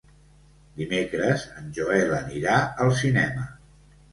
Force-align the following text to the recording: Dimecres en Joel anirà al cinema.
Dimecres 0.79 1.45
en 1.61 1.69
Joel 1.79 2.17
anirà 2.21 2.57
al 2.87 2.95
cinema. 3.03 3.47